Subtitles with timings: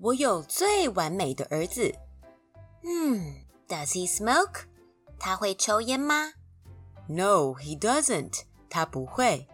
[0.00, 1.92] 我有最完美的儿子。
[2.82, 3.34] Hmm,
[3.66, 4.66] does he smoke?
[5.18, 6.32] 他会抽烟吗
[7.08, 8.42] ？No, he doesn't.
[8.70, 9.48] 他不会。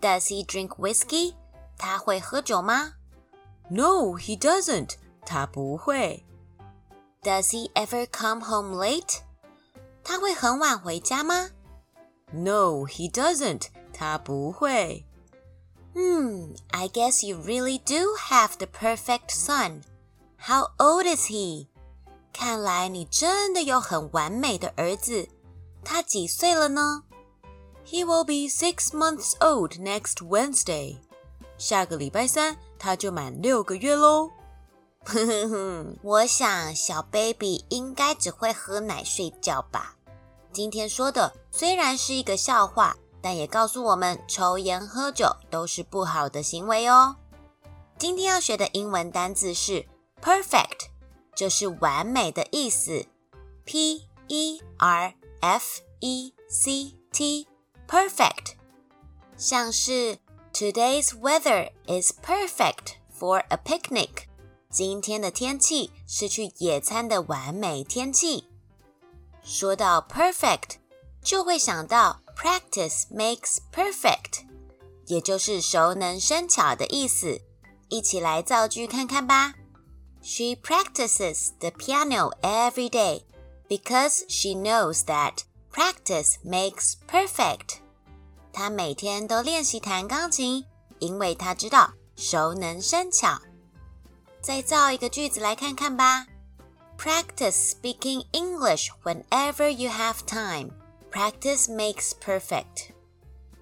[0.00, 1.34] Does he drink whiskey?
[1.76, 2.94] 他会喝酒吗
[3.68, 4.96] ？No, he doesn't.
[5.26, 6.24] 他不会。
[7.22, 9.20] Does he ever come home late?
[10.04, 11.50] 他会很晚回家吗
[12.32, 13.66] ？No, he doesn't.
[13.92, 15.04] 他不会。
[15.94, 19.82] Hmm, I guess you really do have the perfect son.
[20.36, 21.66] How old is he?
[22.32, 25.28] 看来你真的有很完美的儿子。
[25.84, 27.02] 他几岁了呢
[27.84, 30.98] ？He will be six months old next Wednesday.
[31.58, 34.30] 下个礼拜三他就满六个月喽。
[35.04, 39.96] 哼哼哼，我想小 baby 应该只会喝奶睡觉吧。
[40.52, 42.96] 今天说的虽然是一个笑话。
[43.22, 47.16] 但也告诉我们，抽烟喝酒都是不好的行为哦。
[47.98, 49.86] 今天要学的英文单字是
[50.22, 50.88] perfect，
[51.34, 53.06] 就是完美的意思。
[53.64, 58.54] P E R F E C T，perfect。
[59.36, 60.18] 像是
[60.52, 64.24] Today's weather is perfect for a picnic。
[64.70, 68.48] 今天的天气是去野餐的完美天气。
[69.42, 70.76] 说到 perfect，
[71.22, 72.20] 就会想到。
[72.39, 74.45] Practice makes perfect，
[75.07, 77.41] 也就是熟能生巧的意思。
[77.89, 79.53] 一起来造句看看吧。
[80.21, 83.23] She practices the piano every day
[83.69, 87.77] because she knows that practice makes perfect。
[88.51, 90.65] 她每天都练习弹钢琴，
[90.99, 93.39] 因为她知道熟能生巧。
[94.41, 96.27] 再造一个句子来看看吧。
[96.97, 100.71] Practice speaking English whenever you have time。
[101.10, 102.90] Practice makes perfect。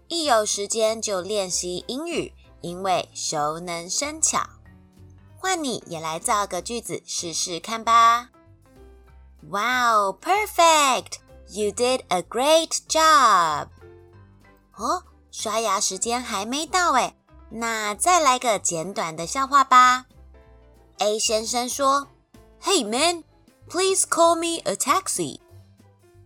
[0.08, 4.46] 一有时间就练习英语，因为熟能生巧。
[5.38, 8.30] 换你也来造个句子试试看吧。
[9.48, 11.18] Wow, perfect!
[11.48, 13.68] You did a great job.
[14.76, 17.14] 哦，刷牙时间还没到诶，
[17.50, 20.06] 那再来个简短的笑话吧。
[20.98, 22.08] A 先生说
[22.62, 23.24] ：“Hey man,
[23.68, 25.40] please call me a taxi.”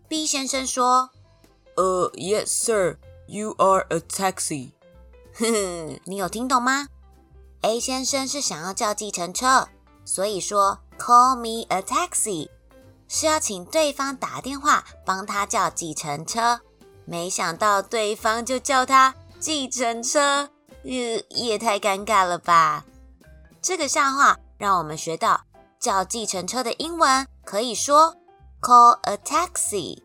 [0.09, 1.11] B 先生说
[1.77, 2.97] ：“呃，Yes, sir,
[3.27, 4.73] you are a taxi。”
[5.35, 6.89] 哼哼，你有听懂吗
[7.63, 9.69] ？A 先生是想要叫计程车，
[10.05, 12.49] 所以说 “Call me a taxi”
[13.09, 16.61] 是要请对方打电话帮他叫计程车。
[17.05, 20.49] 没想到对方就叫他计程车，
[20.85, 22.85] 呃，也太尴尬了吧！
[23.61, 25.43] 这个笑话让我们学到
[25.81, 28.17] 叫计程车的英文可以说。
[28.61, 30.03] Call a taxi.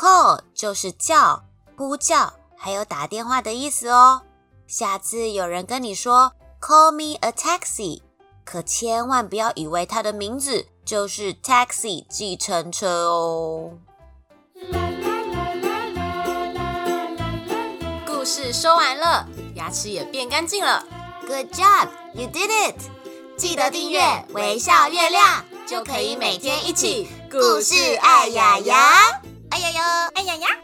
[0.00, 1.44] Call 就是叫、
[1.76, 4.22] 呼叫，还有打电话的意思哦。
[4.66, 8.00] 下次有人跟你说 Call me a taxi，
[8.42, 13.72] 可千万不要以为他的名字就是 taxi 计程车哦。
[18.06, 20.82] 故事说完了，牙齿也变干净了。
[21.26, 22.76] Good job, you did it！
[23.36, 24.00] 记得订阅
[24.30, 25.44] 微笑月亮。
[25.66, 29.20] 就可以每天一起故事爱牙牙，
[29.70, 30.59] 爱呀呀，爱呀呀。